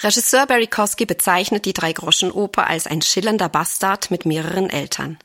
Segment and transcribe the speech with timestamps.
[0.00, 5.18] Regisseur Barry Kosky bezeichnet die Dreigroschenoper als ein schillernder Bastard mit mehreren Eltern.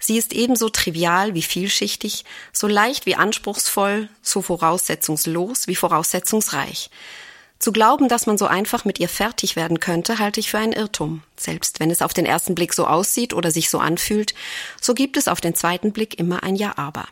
[0.00, 6.90] Sie ist ebenso trivial wie vielschichtig, so leicht wie anspruchsvoll, so voraussetzungslos wie voraussetzungsreich.
[7.60, 10.72] Zu glauben, dass man so einfach mit ihr fertig werden könnte, halte ich für einen
[10.72, 11.22] Irrtum.
[11.36, 14.34] Selbst wenn es auf den ersten Blick so aussieht oder sich so anfühlt,
[14.80, 17.06] so gibt es auf den zweiten Blick immer ein Ja-Aber.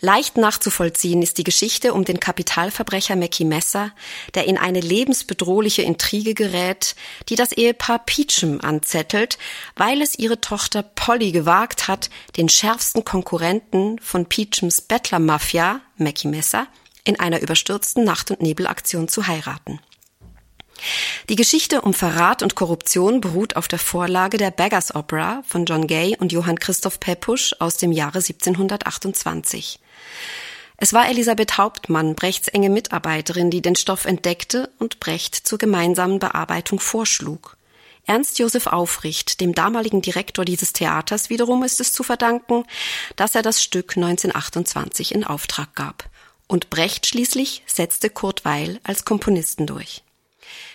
[0.00, 3.92] Leicht nachzuvollziehen ist die Geschichte um den Kapitalverbrecher Mackie Messer,
[4.34, 6.94] der in eine lebensbedrohliche Intrige gerät,
[7.28, 9.38] die das Ehepaar Peachum anzettelt,
[9.76, 16.66] weil es ihre Tochter Polly gewagt hat, den schärfsten Konkurrenten von Peachums Bettlermafia, Mackie Messer,
[17.04, 19.80] in einer überstürzten Nacht- und Nebelaktion zu heiraten.
[21.28, 25.86] Die Geschichte um Verrat und Korruption beruht auf der Vorlage der Beggars Opera von John
[25.86, 29.78] Gay und Johann Christoph Pepusch aus dem Jahre 1728.
[30.82, 36.18] Es war Elisabeth Hauptmann, Brechts enge Mitarbeiterin, die den Stoff entdeckte und Brecht zur gemeinsamen
[36.18, 37.58] Bearbeitung vorschlug.
[38.06, 42.64] Ernst Josef Aufricht, dem damaligen Direktor dieses Theaters, wiederum ist es zu verdanken,
[43.16, 46.08] dass er das Stück 1928 in Auftrag gab.
[46.46, 50.02] Und Brecht schließlich setzte Kurt Weil als Komponisten durch.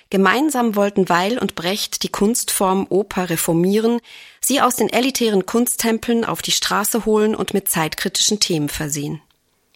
[0.10, 4.00] Gemeinsam wollten Weil und Brecht die Kunstform Oper reformieren,
[4.40, 9.22] sie aus den elitären Kunsttempeln auf die Straße holen und mit zeitkritischen Themen versehen.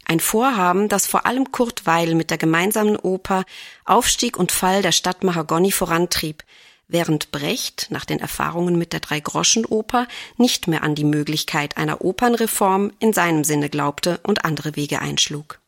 [0.06, 3.44] Ein Vorhaben, das vor allem Kurt Weil mit der gemeinsamen Oper
[3.86, 6.44] Aufstieg und Fall der Stadt Mahagoni vorantrieb,
[6.88, 10.08] während Brecht nach den Erfahrungen mit der Dreigroschenoper
[10.38, 15.59] nicht mehr an die Möglichkeit einer Opernreform in seinem Sinne glaubte und andere Wege einschlug.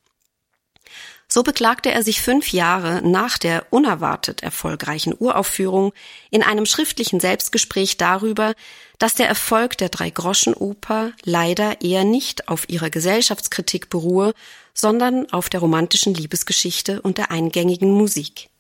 [1.34, 5.94] So beklagte er sich fünf Jahre nach der unerwartet erfolgreichen Uraufführung
[6.30, 8.54] in einem schriftlichen Selbstgespräch darüber,
[9.00, 14.34] dass der Erfolg der Dreigroschenoper leider eher nicht auf ihrer Gesellschaftskritik beruhe,
[14.74, 18.51] sondern auf der romantischen Liebesgeschichte und der eingängigen Musik.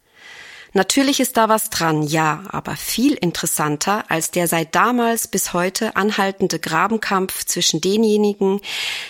[0.74, 5.98] Natürlich ist da was dran, ja, aber viel interessanter als der seit damals bis heute
[5.98, 8.62] anhaltende Grabenkampf zwischen denjenigen,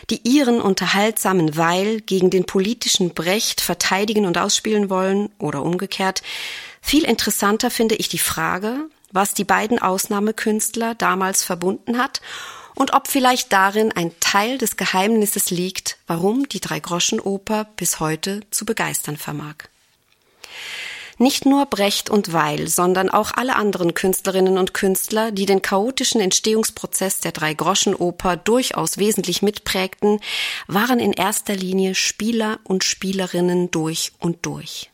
[0.10, 6.24] die ihren unterhaltsamen Weil gegen den politischen Brecht verteidigen und ausspielen wollen oder umgekehrt.
[6.82, 12.22] Viel interessanter finde ich die Frage, was die beiden Ausnahmekünstler damals verbunden hat
[12.74, 18.66] und ob vielleicht darin ein Teil des Geheimnisses liegt, warum die Dreigroschenoper bis heute zu
[18.66, 19.71] begeistern vermag.
[21.18, 26.22] Nicht nur Brecht und Weil, sondern auch alle anderen Künstlerinnen und Künstler, die den chaotischen
[26.22, 30.20] Entstehungsprozess der Dreigroschenoper durchaus wesentlich mitprägten,
[30.68, 34.90] waren in erster Linie Spieler und Spielerinnen durch und durch.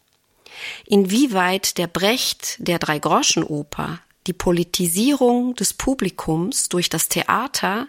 [0.85, 7.87] Inwieweit der Brecht der Dreigroschenoper die Politisierung des Publikums durch das Theater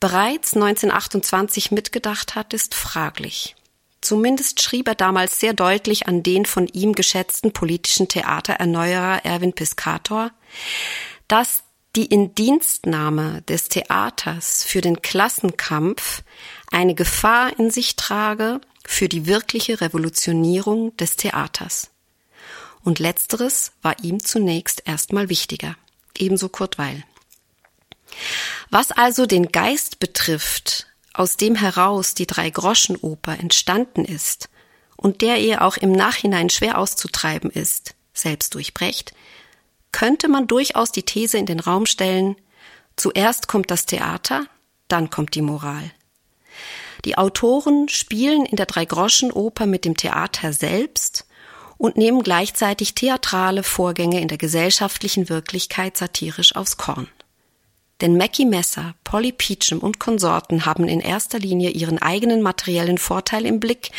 [0.00, 3.54] bereits 1928 mitgedacht hat, ist fraglich.
[4.00, 10.30] Zumindest schrieb er damals sehr deutlich an den von ihm geschätzten politischen Theatererneuerer Erwin Piscator,
[11.28, 11.62] dass
[11.96, 16.22] die Indienstnahme des Theaters für den Klassenkampf
[16.70, 21.90] eine Gefahr in sich trage für die wirkliche Revolutionierung des Theaters.
[22.82, 25.76] Und letzteres war ihm zunächst erstmal wichtiger.
[26.16, 27.04] Ebenso Kurt Weil.
[28.70, 30.86] Was also den Geist betrifft,
[31.20, 34.48] aus dem heraus die Drei-Groschen-Oper entstanden ist
[34.96, 39.12] und der ihr auch im Nachhinein schwer auszutreiben ist, selbst durch Brecht,
[39.92, 42.36] könnte man durchaus die These in den Raum stellen,
[42.96, 44.46] zuerst kommt das Theater,
[44.88, 45.90] dann kommt die Moral.
[47.04, 51.26] Die Autoren spielen in der Drei-Groschen-Oper mit dem Theater selbst
[51.76, 57.08] und nehmen gleichzeitig theatrale Vorgänge in der gesellschaftlichen Wirklichkeit satirisch aufs Korn.
[58.00, 63.44] Denn Mackie Messer, Polly Peachum und Konsorten haben in erster Linie ihren eigenen materiellen Vorteil
[63.44, 63.90] im Blick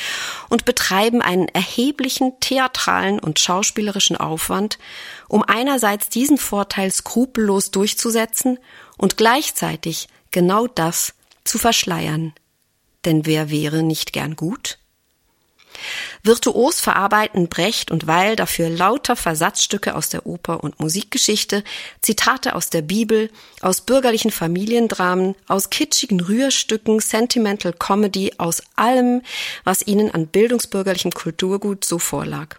[0.50, 4.80] und betreiben einen erheblichen theatralen und schauspielerischen Aufwand,
[5.28, 8.58] um einerseits diesen Vorteil skrupellos durchzusetzen
[8.98, 11.14] und gleichzeitig genau das
[11.44, 12.34] zu verschleiern.
[13.06, 14.80] Denn wer wäre nicht gern gut?
[16.24, 21.64] Virtuos verarbeiten Brecht und Weil dafür lauter Versatzstücke aus der Oper- und Musikgeschichte,
[22.02, 23.30] Zitate aus der Bibel,
[23.62, 29.22] aus bürgerlichen Familiendramen, aus kitschigen Rührstücken, Sentimental Comedy, aus allem,
[29.64, 32.58] was ihnen an bildungsbürgerlichem Kulturgut so vorlag.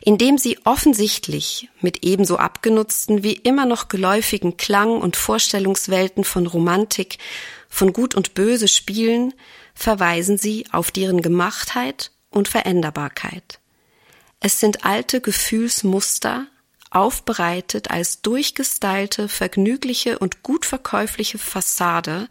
[0.00, 7.18] Indem sie offensichtlich mit ebenso abgenutzten wie immer noch geläufigen Klang- und Vorstellungswelten von Romantik,
[7.68, 9.34] von Gut und Böse spielen,
[9.78, 13.60] verweisen sie auf deren Gemachtheit und Veränderbarkeit.
[14.40, 16.46] Es sind alte Gefühlsmuster,
[16.90, 22.28] aufbereitet als durchgestylte, vergnügliche und gut verkäufliche Fassade,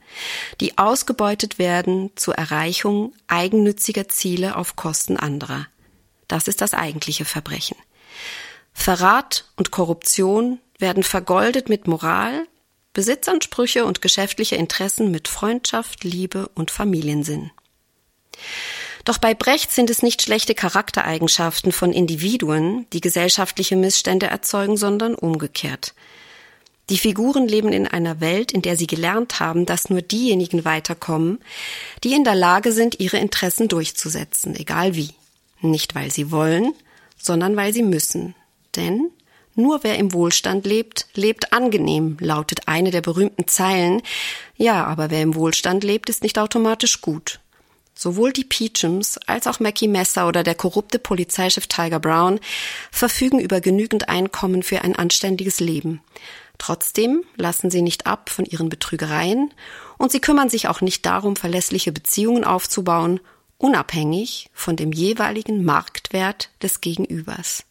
[0.59, 5.67] die ausgebeutet werden zur Erreichung eigennütziger Ziele auf Kosten anderer.
[6.27, 7.77] Das ist das eigentliche Verbrechen.
[8.73, 12.45] Verrat und Korruption werden vergoldet mit Moral,
[12.97, 17.51] Besitzansprüche und geschäftliche Interessen mit Freundschaft, Liebe und Familiensinn.
[19.05, 25.13] Doch bei Brecht sind es nicht schlechte Charaktereigenschaften von Individuen, die gesellschaftliche Missstände erzeugen, sondern
[25.13, 25.93] umgekehrt.
[26.89, 31.37] Die Figuren leben in einer Welt, in der sie gelernt haben, dass nur diejenigen weiterkommen,
[32.03, 35.11] die in der Lage sind, ihre Interessen durchzusetzen, egal wie.
[35.61, 36.73] Nicht weil sie wollen,
[37.15, 38.33] sondern weil sie müssen.
[38.75, 39.11] Denn
[39.57, 44.01] nur wer im Wohlstand lebt, lebt angenehm, lautet eine der berühmten Zeilen.
[44.55, 47.39] Ja, aber wer im Wohlstand lebt, ist nicht automatisch gut.
[47.95, 52.39] Sowohl die Peachums als auch Mackie Messer oder der korrupte Polizeichef Tiger Brown
[52.91, 56.01] verfügen über genügend Einkommen für ein anständiges Leben.
[56.59, 59.51] Trotzdem lassen sie nicht ab von ihren Betrügereien
[59.97, 63.19] und sie kümmern sich auch nicht darum, verlässliche Beziehungen aufzubauen,
[63.57, 67.63] unabhängig von dem jeweiligen Marktwert des Gegenübers.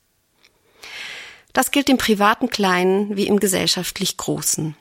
[1.57, 4.77] Das gilt im privaten Kleinen wie im gesellschaftlich Großen.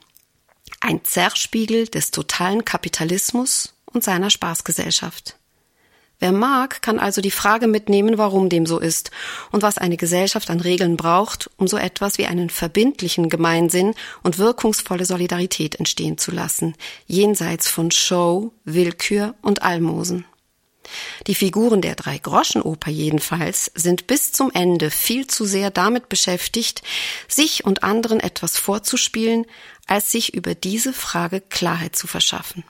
[0.78, 5.38] Ein Zerrspiegel des totalen Kapitalismus und seiner Spaßgesellschaft.
[6.18, 9.10] Wer mag, kann also die Frage mitnehmen, warum dem so ist
[9.52, 14.36] und was eine Gesellschaft an Regeln braucht, um so etwas wie einen verbindlichen Gemeinsinn und
[14.36, 16.74] wirkungsvolle Solidarität entstehen zu lassen,
[17.06, 20.26] jenseits von Show, Willkür und Almosen.
[21.26, 26.82] Die Figuren der Drei-Groschen-Oper jedenfalls sind bis zum Ende viel zu sehr damit beschäftigt,
[27.28, 29.46] sich und anderen etwas vorzuspielen,
[29.86, 32.64] als sich über diese Frage Klarheit zu verschaffen.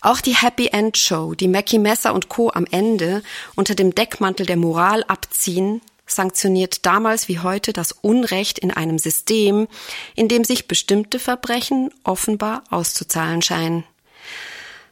[0.00, 2.50] Auch die Happy End Show, die Mackie Messer und Co.
[2.50, 3.22] am Ende
[3.56, 9.68] unter dem Deckmantel der Moral abziehen, sanktioniert damals wie heute das Unrecht in einem System,
[10.16, 13.84] in dem sich bestimmte Verbrechen offenbar auszuzahlen scheinen.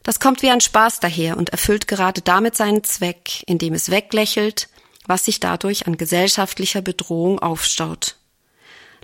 [0.02, 4.68] Das kommt wie ein Spaß daher und erfüllt gerade damit seinen Zweck, indem es weglächelt,
[5.06, 8.16] was sich dadurch an gesellschaftlicher Bedrohung aufstaut.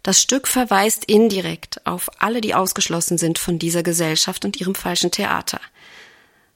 [0.02, 5.11] Das Stück verweist indirekt auf alle, die ausgeschlossen sind von dieser Gesellschaft und ihrem falschen
[5.11, 5.61] Theater.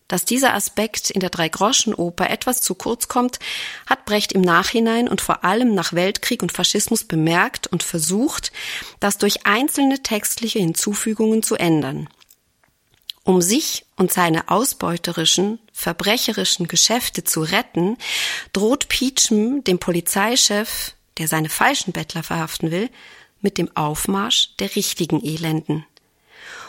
[0.06, 3.38] Dass dieser Aspekt in der Dreigroschenoper etwas zu kurz kommt,
[3.86, 8.52] hat Brecht im Nachhinein und vor allem nach Weltkrieg und Faschismus bemerkt und versucht,
[9.00, 12.08] das durch einzelne textliche Hinzufügungen zu ändern.
[13.28, 17.98] Um sich und seine ausbeuterischen, verbrecherischen Geschäfte zu retten,
[18.54, 22.88] droht Peachum dem Polizeichef, der seine falschen Bettler verhaften will,
[23.42, 25.84] mit dem Aufmarsch der richtigen Elenden.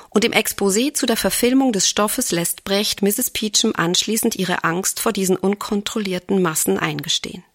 [0.09, 3.29] Und im Exposé zu der Verfilmung des Stoffes lässt Brecht Mrs.
[3.29, 7.45] Peachum anschließend ihre Angst vor diesen unkontrollierten Massen eingestehen.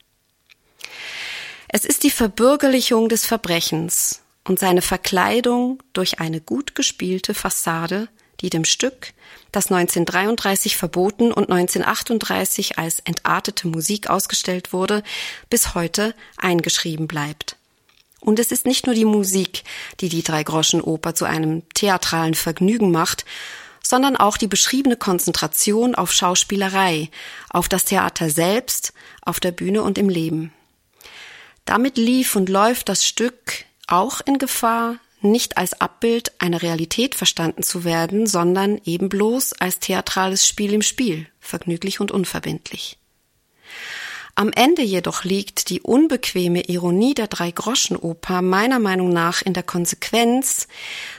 [1.69, 8.09] Es ist die Verbürgerlichung des Verbrechens und seine Verkleidung durch eine gut gespielte Fassade,
[8.45, 9.15] die dem Stück,
[9.53, 15.03] das 1933 verboten und 1938 als entartete Musik ausgestellt wurde,
[15.49, 17.57] bis heute eingeschrieben bleibt.
[18.21, 19.65] Und es ist nicht nur die Musik,
[20.01, 23.25] die die Dreigroschenoper zu einem theatralen Vergnügen macht,
[23.83, 27.11] sondern auch die beschriebene Konzentration auf Schauspielerei,
[27.49, 28.93] auf das Theater selbst,
[29.23, 30.53] auf der Bühne und im Leben.
[31.65, 37.63] Damit lief und läuft das Stück auch in Gefahr, nicht als Abbild einer Realität verstanden
[37.63, 42.99] zu werden, sondern eben bloß als theatrales Spiel im Spiel, vergnüglich und unverbindlich.
[44.37, 50.67] Am Ende jedoch liegt die unbequeme Ironie der Drei-Groschen-Oper meiner Meinung nach in der Konsequenz,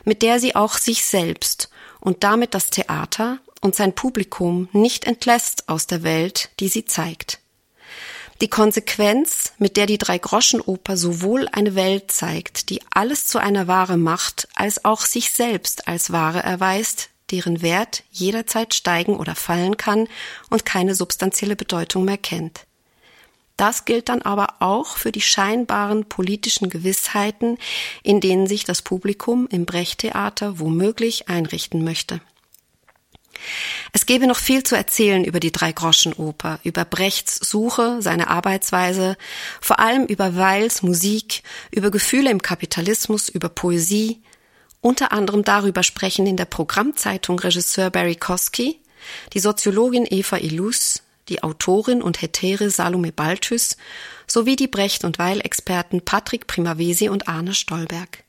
[0.03, 1.69] mit der sie auch sich selbst
[2.01, 7.39] und damit das Theater und sein Publikum nicht entlässt aus der Welt, die sie zeigt.
[8.41, 13.95] Die Konsequenz, mit der die Drei-Groschen-Oper sowohl eine Welt zeigt, die alles zu einer Ware
[13.95, 20.09] macht, als auch sich selbst als Ware erweist, deren Wert jederzeit steigen oder fallen kann
[20.49, 22.65] und keine substanzielle Bedeutung mehr kennt.
[23.55, 27.57] Das gilt dann aber auch für die scheinbaren politischen Gewissheiten,
[28.03, 32.19] in denen sich das Publikum im Brechttheater womöglich einrichten möchte.
[33.93, 39.17] Es gäbe noch viel zu erzählen über die Drei-Groschen-Oper, über Brechts Suche, seine Arbeitsweise,
[39.61, 44.21] vor allem über Weils Musik, über Gefühle im Kapitalismus, über Poesie,
[44.81, 48.79] unter anderem darüber sprechen in der Programmzeitung Regisseur Barry Kosky,
[49.33, 53.77] die Soziologin Eva Illus, die Autorin und Hetäre Salome Balthus
[54.27, 58.23] sowie die Brecht- und Weil-Experten Patrick Primavesi und Arne Stolberg.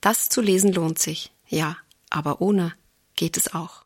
[0.00, 1.76] Das zu lesen lohnt sich, ja,
[2.10, 2.72] aber ohne
[3.16, 3.82] geht es auch.